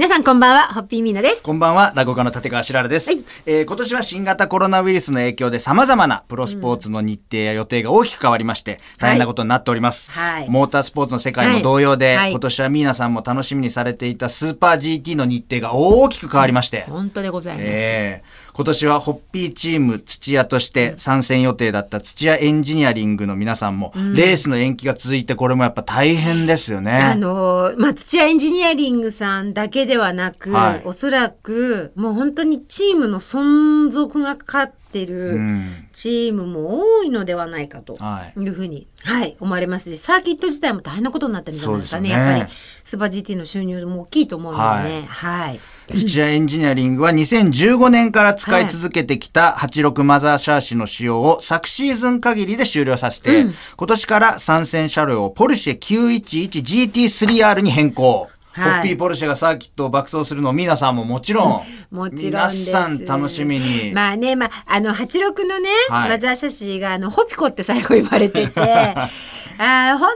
[0.00, 1.42] 皆さんこんばんは、ホッピーミーナです。
[1.42, 3.22] こんばんは、落語家の立川しららです、はい。
[3.44, 10.10] えー今年は新型コロナウイルスの影響で様々なプロスポーツの日程や予定が大きく変わりまして、大変なことになっております。
[10.10, 10.48] はい。
[10.48, 12.16] モータースポーツの世界も同様で、はい。
[12.16, 12.30] はい。
[12.30, 17.66] 今年はミーナさんも楽しみにされていたスーパー GT の日程が大きく変わりまして、本当でございます。
[17.66, 26.92] ええ今年はホッピーチーム土屋として参戦予定だった土屋エンジニアリングの皆さんも、レースの延期が続いてこれもやっぱ大変ですよね。
[26.92, 42.08] あのーまあ、土屋エンジニアリングさんだけではなく、はいおそらく、もう本当にチームの存続がかかってうるんチームも多いのではないかとはいいうふうに、はい、思われますし、サーキット自体も大変なことになってるんじゃないですかね。
[42.08, 42.52] ねやっぱり、
[42.84, 45.06] スーパー GT の収入も大きいと思うのでね。
[45.08, 45.60] はい。
[45.92, 53.46] 土屋エンジニアリングは2015年から使い続けてきた86マザーシャーシの使用を昨シーズン限りで終了させて、
[53.76, 58.28] 今年から参戦車両をポルシェ 911GT3R に変更。
[58.52, 58.72] はい。
[58.72, 62.50] ホッピーポルシェがサーキットを爆走するのを皆さんももちろん、 もちろん。
[62.50, 63.92] 皆さん楽しみに。
[63.92, 66.08] まあね、まあ、あの、86のね、はい。
[66.10, 68.60] マザーシャシーが、あの、ホピコって最後言われてて、
[69.58, 70.10] あー本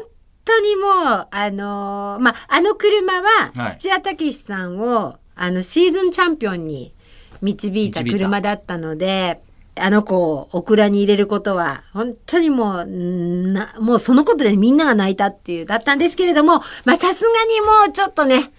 [0.45, 3.23] 当にもう、あのーまあ、あの車は
[3.57, 6.95] はい、土屋武史さんを、あの、シーズンチャンピオンに
[7.43, 8.03] 導いた。
[8.03, 9.41] 車だったので、
[9.77, 18.53] あの子をオクラに入れることは、本当にもう、んな、もうそのことでみんなが泣いたっていう、だったんですけれども、まあ、さすがにもうちょっとね、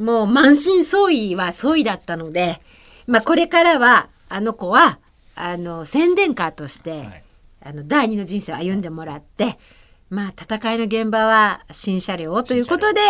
[0.00, 2.60] もう満身創痍は創痍だったので、
[3.06, 4.98] まあこれからは、あの子は、
[5.36, 7.24] あの、宣伝カーとして、はい。
[7.66, 9.58] あの、第二の人生を歩んでもらって、
[10.10, 13.00] まあ戦いの現場は新車両をということで、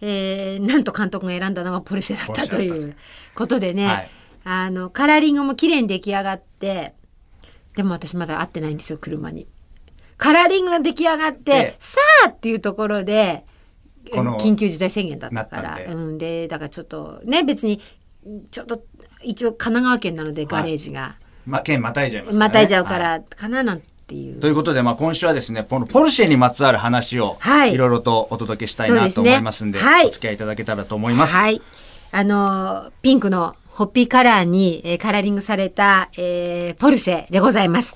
[0.00, 2.96] えーなんと監督が選んだのがポルシェだったという
[3.34, 4.08] ことでね、はい
[4.50, 6.94] あの、カラーリングも綺麗に出来上がって、
[7.76, 9.46] でも私まだ会ってないんですよ、車に。
[10.16, 11.76] カラーリングが出来上がって、ええ。
[11.78, 13.44] さあっていうところで、
[14.10, 15.76] この緊急事態宣言だったから。
[15.76, 15.84] で。
[15.84, 17.78] うん、でだからちょっとね別に
[18.50, 18.82] ちょっと
[19.22, 22.38] 一応神奈川県なのでガレージが、ま、県またいじゃいますね。
[22.38, 24.40] またいじゃうかはらかななんていう。
[24.40, 27.74] ということで、まあ、今週はですね、このポルシェにまつわる話を、はい。
[27.74, 30.06] いろいろとお届けしたいなと思いますんで、はい。
[30.06, 31.34] お付き合いいただけたらと思います。
[31.34, 31.60] はい。
[32.10, 37.94] あの、ピンクのホッピーカラーに、えーカラーリングされた、えーポルシェでございます。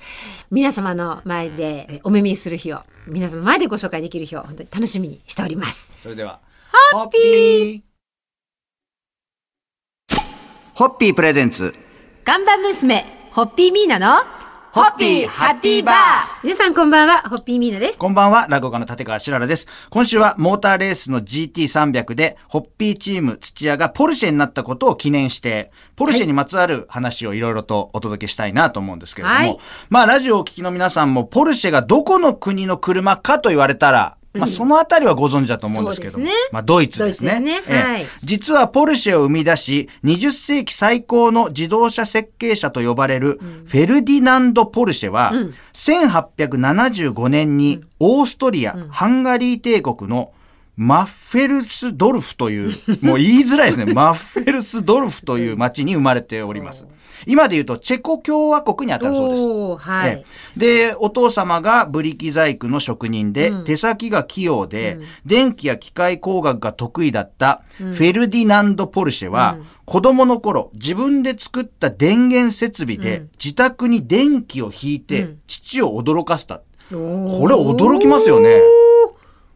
[0.49, 5.91] 皆様の前でえーお目見えする日を、皆様の前でご紹介できる日を本当に楽しみにしております。
[6.01, 6.39] それでは、
[6.93, 7.81] ホッピー
[10.73, 11.75] ホッピープレゼンツ、
[12.23, 14.23] 看板娘、ホッピーミーナの、
[14.73, 15.95] ホッピーハッピーバー
[16.43, 17.99] 皆さんこんばんは、ホッピーミーナです。
[17.99, 19.67] こんばんは、落語家の立川しららです。
[19.91, 29.59] 今週はモーターレースの GT300 で、ホッピーチーム土屋がポルシェになったことを記念して、ポルシェにまつわる話をいろいろとお届けしたいなと思うんですけれども、はい
[29.91, 36.33] まあ、ラジオをお聞きの皆さんも、ポルシェがどこの国の車かと言われたら、まあ、そのあたりはご存知だと思うんですけどうですね。
[36.51, 37.33] まあ、ドイツですね。
[37.33, 37.61] すね。
[37.67, 37.81] ええ。
[37.81, 38.05] はい。
[38.23, 45.33] 実はポルシェを生み出し、20世紀最高の自動車設計者と呼ばれるフェルディナンド・ポルシェは、
[45.73, 50.31] 1875年にオーストリア、ハンガリー帝国の
[50.75, 53.91] マッフェルスドルフという、もう言いづらいですね。
[53.93, 56.87] マッフェルスドルフという町に生まれております。
[57.25, 59.87] 今で言うとチェコ共和国に当たるそうです。
[59.87, 60.09] はい。
[60.09, 60.23] え
[60.57, 76.61] えで、お父様がブリキ細工の職人で、手先が器用で、電気や機械工学が得意だったフェルディナンド・ポルシェは、子供の頃、自分で作った電源設備で、自宅に電気を引いて、父を驚かせた。
[76.89, 76.95] こ
[77.47, 78.59] れ驚きますよね。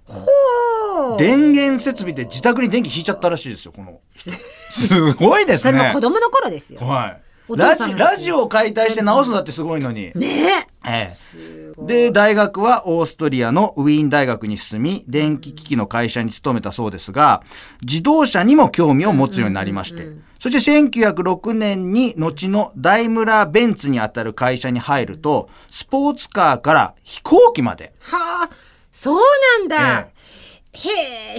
[0.06, 0.77] ほー
[1.18, 4.00] 電源設備で自宅に電気引いちゃったらしいですよ、この。
[4.08, 6.02] すごいですそれもね子。
[6.02, 6.80] 供の頃ですよ。
[6.82, 7.22] はい。
[7.50, 10.12] おラジラジオを解体して直すのだってすごいのに。
[10.16, 17.44] ねええ、で大学はオーストリアのウィーン大学に進み電気機器の会社に勤めたそうですが
[17.82, 20.08] 自動車にも興味を持つようになりまして、
[20.40, 28.50] そして1906年に後のダイムラー・ベンツにあたる会社に入るとスポーツカーから飛行機まで、はあ、
[28.92, 29.20] そう
[29.60, 30.00] なんだ。
[30.00, 30.17] へえ。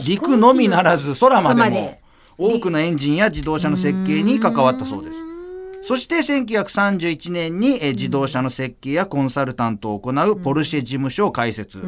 [0.06, 1.98] 陸のみならず空までも
[2.36, 5.24] 多くのエンジンや自動車の設計に関わったそうです。
[5.82, 11.80] そして1931年にえー自動車の設計やコンサルタントを行うポルシェ事務所を開設。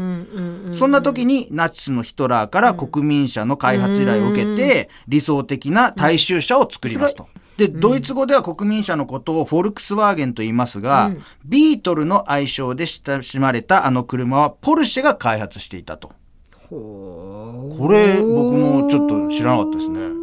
[0.72, 7.28] そんな時にナチスのヒトラーから国民車の開発依頼を受けて理想的な大衆車を作りますと。
[7.58, 11.12] で、ドイツ語では国民車のことをフォルクスワーゲンと言いますが、
[11.44, 16.12] ビートルの愛称で親しまれたあの車はポルシェが開発していたと。
[16.70, 20.20] これ僕もちょっと知らなかったですね。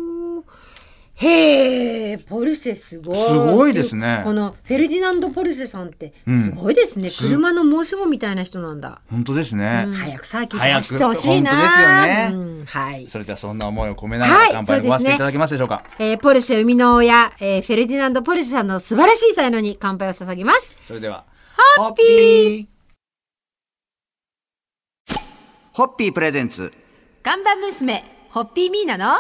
[1.19, 3.15] へえ、ポルシェすごい。
[3.15, 7.09] すごいですねこのフェルディナンド・ポルシェさんってすごいですね。
[7.09, 9.01] 車の申し子みたいな人なんだ。
[9.09, 11.51] 本当ですね、うん早くサーキット走ってほしいな。
[11.51, 13.07] ですよねうんはい。
[13.07, 20.75] それではそんな思いを込めながらはい乾杯にごわせていただけますでしょうか、えーポルシェ生みの親、えーフェルディナンド・ポルシェさんの素晴らしい才能に乾杯を捧げます。
[20.85, 21.23] それでは
[21.77, 22.76] ホッピー
[25.77, 26.73] ホッピープレゼンツ。
[27.21, 29.13] 看板娘、ホッピーミーナの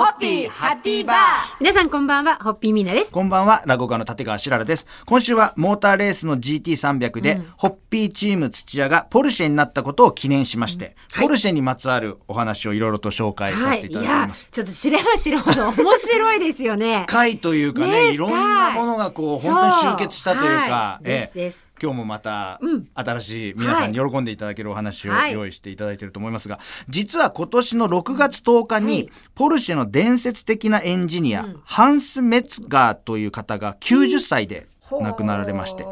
[0.00, 1.16] ホッピーハッピーバー。
[1.60, 3.12] 皆さんこんばんは、ホッピーミーナです。
[3.12, 4.86] こんばんは、落語家の立川しららです。
[5.04, 13.82] 今週はモーターレースの GT300 で、ホッピーチーム土屋がポルシェになったことを記念しまして、ポルシェにまつわるお話をいろいろと紹介さはい。
[13.82, 17.04] せていいやただきます。、ちょっと知れば知るほど面白いですよね。
[17.06, 21.10] 深いというかねいろんなものがこう本当に集結したというかは、い。
[21.10, 21.52] ええ。
[21.82, 22.58] 今日もまた
[22.94, 25.34] 新しい皆さんに喜んでいただけるお話をはい。
[25.34, 26.58] 用意していただいていると思いますが、
[26.88, 35.86] 実は今年の6月10日に、ポルシェの伝説的なエンジニア、ハンス・メツガーという方が90歳で亡くなられまして、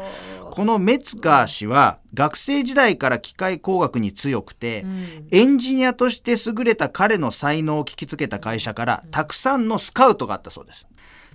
[0.51, 4.85] このメツガー氏は学生時代から機械工学に強くて、
[5.31, 10.87] エンジニアとして優れた彼の才能を聞きつけた会社からたくさんのスカウトがあったそうです。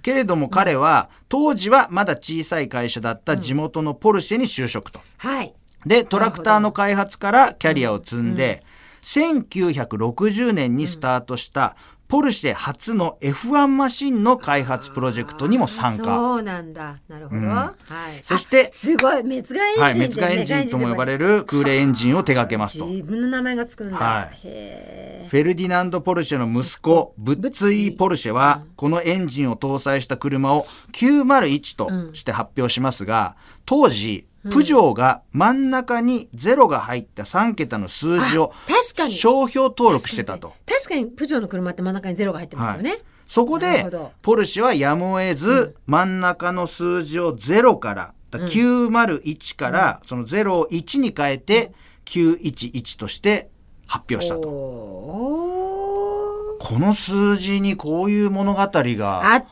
[0.02, 5.00] けれども彼は当時はまだ小さい会社だった地元のポルシェに就職と。
[5.16, 5.54] はい。
[5.86, 8.62] で、トラクターの開発からキャリアを積んで、
[9.02, 11.76] 1960年にスタートした
[12.08, 16.04] ポルシェ初の F1 マシンの開発プロジェクトにも参加。
[16.04, 16.98] そうなんだ。
[17.08, 17.40] なるほど。
[17.40, 17.74] うんはい。
[18.22, 22.86] そしてあすごい、メツガエンジンはい、メツガエンジンとも呼ばれる空冷エンジンを手掛けますと。
[22.86, 23.96] 自分の名前がつくんだ。
[23.96, 40.54] はいへフェルディナンド・ポルシェの息子、ブッツィ・ポルシェは、このエンジンを搭載した車を901として発表しますが、当時、プジョーが真ん中に0が入った3桁の数字をあ確かに商標登録してたと。
[40.66, 42.90] 確かにプジョーの車って真ん中にゼロが入ってますよね。
[42.90, 43.84] はいそこで
[44.22, 51.72] ポルシェはやむを得ず、真ん中の数字を0から、だ901から、その0を1に変えて、
[52.04, 53.50] 911として
[53.86, 54.42] 発表したと。
[56.60, 59.42] この数字にこういう物語があっ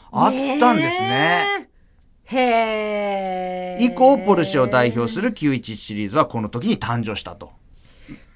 [0.61, 1.62] たんですね。。
[2.25, 3.79] へえ。
[3.81, 7.51] 以降、ポルシェを代表する911シリーズはこの時に誕生したと。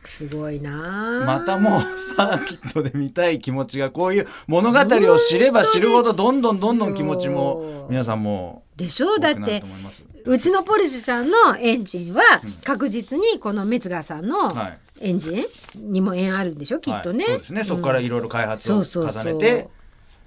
[0.04, 1.82] すごいなあまたもう
[2.16, 9.14] サーキットで見たい気持ちがこういう物語を知れば知るほどどんどんどんどん気持ちも皆さんもでしょ？
[9.14, 9.64] うだって
[10.24, 12.22] うちのポルシェちゃんのエンジンは
[12.62, 14.78] 確実にこのメツガーさんのはい。
[14.98, 15.46] エンジ
[15.76, 16.78] ンにも縁あるんでしょ？
[16.78, 17.32] きっとね、はい。
[17.32, 17.64] そうですね。
[17.64, 19.68] そこからいろいろ開発を重ねて、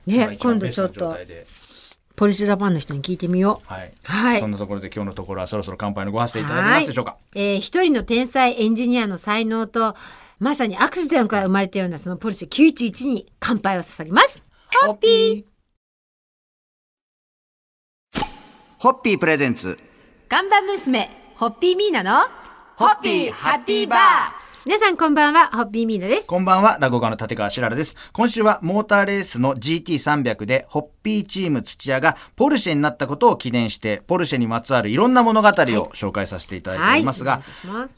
[0.05, 1.17] 今ね今度ちょっと
[2.19, 3.73] ポルシェジャパンの人に聞いてみよう。
[3.73, 3.91] はい。
[4.03, 4.39] はい。
[4.41, 7.15] そんなところで今日のところはそろそろ乾杯のご発声いただけますでしょうか。
[7.33, 9.95] えー一人の天才エンジニアの才能と
[10.37, 14.43] まさにアクシデントから生まれたようなそのポルシェ911に乾杯を捧げます。
[14.85, 18.19] ホッピー。
[18.79, 19.79] ホッピープレゼンツ。
[20.27, 22.19] 看板娘ホッピーミーナの
[22.75, 24.38] ホッピーハッピーバー
[24.69, 26.27] 皆さんこんばんはホッピーミーナです。
[26.27, 27.95] こんばんは、落語家の立川しららです。
[28.13, 37.41] 今週はモーターレースの GT300 で、ホッピーチーム土屋がポルシェになったことを記念して、ポルシェにまつわるいろんな物語を紹介させていただいておりますが、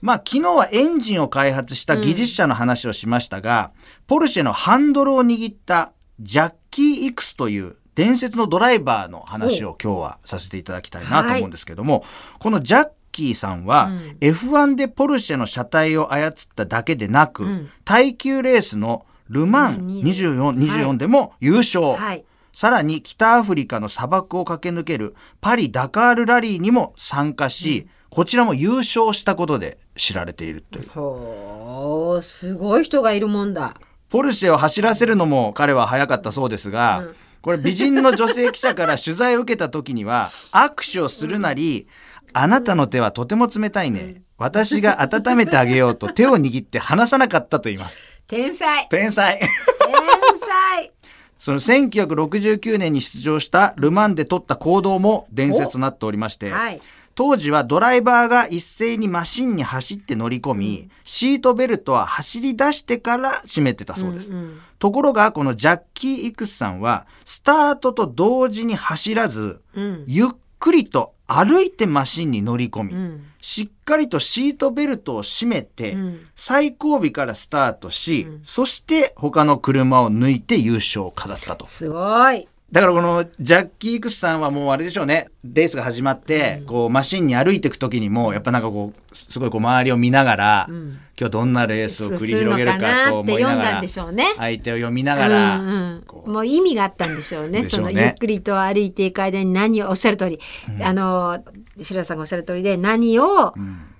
[0.02, 3.74] まあ、昨日はエンジンを開発した技術者の話をしましたが、
[4.08, 5.92] ポルシェのハンドルを握った
[6.22, 12.06] ジャッキー・イクスという伝説のドライバーの話を今日はさせていただきたいなと思うんですけども、
[12.40, 21.94] このジャッキーさんは、F1 でポルシェの車体を操っただけでなく、耐久レースのルマン24、24でも優勝。
[21.94, 22.26] はい。
[22.54, 30.90] さらに北アフリカの砂漠を駆け抜けるパリ・ダカールラリーにも参加し、こちらも優勝したことで知られているという。
[30.90, 33.76] ほーすごい人がいるもんだ。
[34.10, 37.06] ポルシェを走らせるのも彼は早かったそうですが、
[37.42, 41.88] これ美人の女性記者から取材を受けた時には、握手をするなり、
[42.34, 44.22] あなたの手はとても冷たいね。
[44.38, 48.00] 私が温めてあげようと 手を握って離さなかったと言います。
[48.28, 48.88] 天才。
[48.90, 49.40] 天才。
[49.40, 50.92] 天才。
[51.38, 56.82] その1969年に出場したルマンで取った行動も伝説となっておりまして、はい。
[57.16, 64.32] 当時はドライバーが一斉にマシンに走って乗り込み、シートベルトは走り出してから締めてたそうです。
[64.80, 69.62] ところが、このジャッキー・イクスさんは、スタートと同時に走らず、
[70.08, 70.28] ゆっ
[70.62, 75.98] くりと歩いてマシンに乗り込み、しっかりとシートベルトを締めて、
[76.36, 81.66] 最後尾からスタートし、そして他の車を抜いて優勝を飾ったと。
[81.66, 85.28] すごいだからこのジャッキー・イクスさんはもうあれでしょうね。
[85.44, 94.26] レースが始まって、こうマシンに歩いていく時にもやっぱなんかこうすごいこう周りを見ながら、今日どんなレースを繰り広げるかと思いながらんでしょうね。
[94.38, 97.64] 相手を読みながら、うんこうん、もう意味があったんでしょうね。
[97.64, 100.40] そうのゆっくりと歩いていく間に何をおっしゃる通り、
[100.82, 101.44] あの
[101.82, 103.54] 白田さんがおっしゃる通りで何を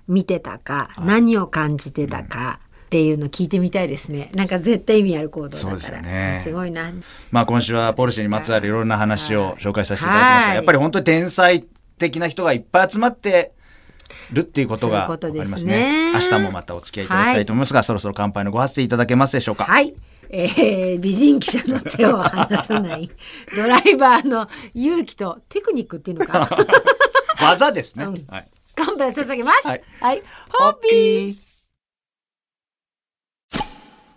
[0.08, 2.58] 見てたか、何を感じてたか、
[2.92, 6.92] っていうの聞いてみたいですねなんか絶対意味ある行動だからそうですよねすごいな
[7.30, 11.64] まあ今週はポルシェにまつわるいろんな話を紹介させていただきましたが、はいやっぱり本当に天才
[11.96, 13.52] 的な人がいっぱい集まって
[14.30, 16.32] るっていうことがそういうことですね分かりますね。
[16.34, 19.64] 明日もまたお付き合いいただきたいと思いますが、そろそろ乾杯のご発声いただけますでしょうか？
[19.64, 19.94] はい。
[20.28, 23.10] えー、 美人記者の手を離さない
[23.56, 26.46] ドライバーの勇気とテクニックっていうのか
[27.40, 28.04] 技ですね。
[28.04, 28.46] うんはい。
[28.74, 29.66] 乾杯を捧げます。
[29.66, 30.22] ははいい。
[30.50, 31.51] ホッピーー。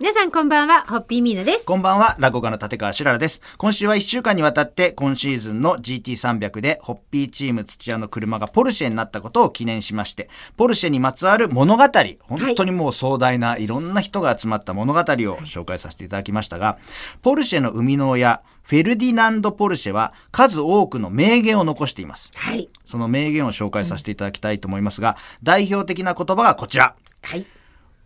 [0.00, 1.66] 皆さんこんばんは、ホッピーミーナです。
[1.66, 3.40] こんばんは、落語家の立川しららです。
[3.56, 11.82] 今週は1週間にわたって、今シーズンの GT300 で、ホッピーチーム土屋の車がポルシェになったことを記念しまして、ポルシェにまつわる物語、
[12.20, 16.78] 本当にもう壮大ないろんな人が集まった物語を紹介させていただきましたが、
[17.22, 22.30] ポルシェの生みの親、フェルディナンド・ポルシェは数多くの名言を残しています。
[22.36, 22.68] はい。
[22.86, 26.94] その名言を紹介させていただきたいと思いますが、代表的な言葉がこちら。
[27.22, 27.44] はい。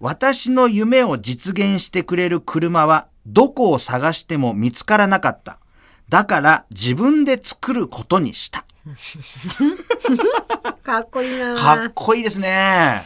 [0.02, 5.60] 私の夢を実現してくれる車はどこを探しても見つからなかった。
[6.08, 8.64] だから自分で作ることにした。
[10.82, 13.04] かっこいいなかっこいいですね。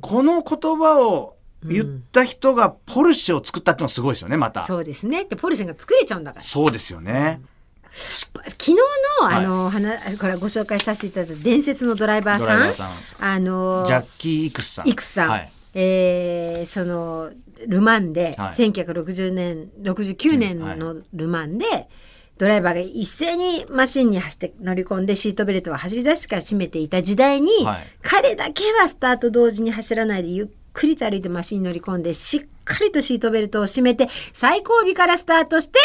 [0.00, 4.62] この言葉を言った人がポルシェを作ったってのはすごいですよね、また。
[4.62, 5.26] そうそうですね。
[5.26, 6.70] で、ポルシェが作れちゃうんだから。
[6.72, 7.40] ですよね。
[7.88, 8.74] 昨日
[9.22, 12.46] の、あの、話、これご紹介させていただいた伝説のドライバーさん。
[12.46, 12.90] ドライバーさん
[13.20, 14.88] あの、ジャッキー・イクスさん。
[14.88, 15.52] イクスさん、はい。
[15.78, 17.30] えーその
[17.68, 18.54] ル・マンで、はい。
[18.54, 21.66] 1960年69年のル・マンで、
[22.38, 27.78] ドライバーが一斉にマシンに走って乗り込んでシートベルトは走り出しから締めていた時代に、はい。
[28.02, 35.78] 彼だけはスタート同時に走らないでゆっくりと歩いてマシンに乗り込んでしっかりとシートベルトを締めて最後尾からスタートして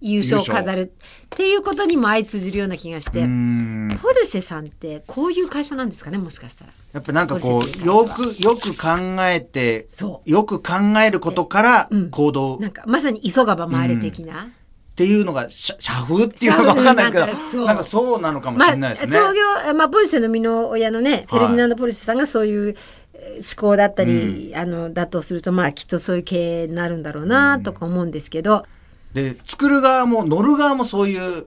[0.00, 0.86] 優勝を飾るっ
[1.30, 3.20] ていうことにも相通じるような気がして。
[3.20, 6.72] ポルシェさんってこういう会社なんですかねもしかしたら。
[6.92, 8.88] やっぱなんかこう、よく、よく考
[9.26, 9.86] えて、
[10.24, 10.72] よく考
[11.04, 12.10] えることからうん。
[12.10, 12.58] 行動。
[12.60, 14.44] なんかまさに急がば回れ的な。
[14.44, 17.66] っていうのが、社社風っていうのがわかんないけど、なんかそう。
[17.66, 19.18] なんかそうなのかもしれないですね。
[19.18, 22.76] まあ、創業、まあ、ポルシェの生みの親のね、フェルディナンド・ポルシェさんがそういう
[23.14, 28.66] えー思考だったり、あのだとするとまあきっとそういう経営になるんだろうなとか思うんですけど、
[29.14, 31.46] で、作る側も乗る側もそういう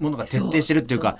[0.00, 1.18] ものが徹底してるっていうか、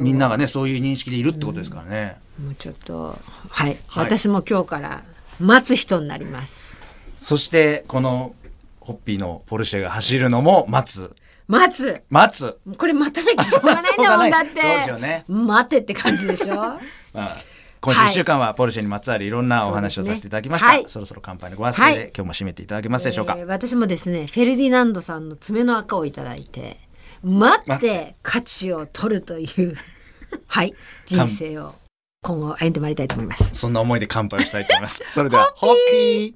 [0.00, 2.16] みんながね、そういう認識でいるってことですからね。
[2.42, 3.16] もうちょっと
[3.50, 4.04] はい、はい。
[4.06, 5.02] 私も今日から
[5.40, 6.76] 待つ人になります。
[7.16, 8.34] そして、この、
[8.80, 11.14] ホッピーのポルシェが走るのも待つ。
[11.46, 12.02] 待つ。
[12.08, 12.58] 待つ。
[12.78, 14.30] これ待たなきゃしょうがないんだもん。
[14.30, 15.24] だってね。
[15.28, 16.56] 待てって感じでしょ？
[16.56, 16.78] ま
[17.14, 17.36] あ
[17.80, 20.66] 今週1週間はポルシェにまつわるいろんなお話をさせていただきました。
[20.66, 23.34] そ,、はいろそろ乾杯のご発声で、はい今日も締めていただけますでしょうか？
[23.38, 26.78] えー私もですねフェルディナンドさんの爪の赤をいただいて
[27.22, 29.76] 待って価値を取るという
[30.46, 30.74] はい
[31.06, 31.74] 人生を
[32.22, 33.48] 今後歩んでまいりたいと思います。
[33.52, 35.02] そんな思いで乾杯をしたいと思います。
[35.14, 36.34] それでは、ホッピー